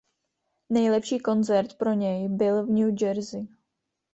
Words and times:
Nejlepší 0.69 1.19
koncert 1.19 1.77
pro 1.77 1.93
něj 1.93 2.29
byl 2.29 2.65
v 2.65 2.69
New 2.69 3.01
Jersey. 3.03 3.47